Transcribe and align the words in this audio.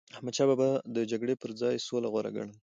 احمدشاه 0.15 0.47
بابا 0.49 0.59
به 0.61 0.69
د 0.95 0.97
جګړی 1.11 1.35
پر 1.41 1.51
ځای 1.61 1.75
سوله 1.87 2.07
غوره 2.13 2.29
ګڼله. 2.35 2.55